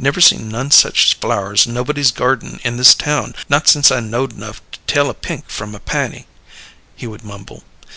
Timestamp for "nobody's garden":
1.72-2.58